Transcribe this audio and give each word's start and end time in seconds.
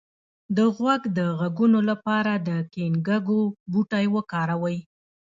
د 0.55 0.57
غوږ 0.75 1.01
د 1.17 1.19
غږونو 1.39 1.79
لپاره 1.89 2.33
د 2.47 2.49
ګینکګو 2.73 3.41
بوټی 3.71 4.05
وکاروئ 4.15 4.77